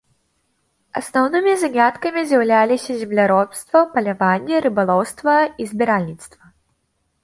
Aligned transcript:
Асноўнымі 1.01 1.53
заняткамі 1.65 2.21
з'яўляліся 2.31 2.91
земляробства, 3.03 3.85
паляванне, 3.95 4.55
рыбалоўства 4.69 5.41
і 5.65 5.73
збіральніцтва. 5.75 6.57